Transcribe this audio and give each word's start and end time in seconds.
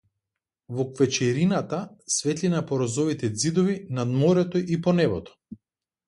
Во 0.77 0.83
квечерината, 0.91 1.81
светлина 2.13 2.61
по 2.71 2.79
розовите 2.83 3.29
ѕидови 3.43 3.75
над 3.99 4.15
морето 4.23 4.63
и 4.77 4.79
по 4.89 4.95
небото. 5.01 5.37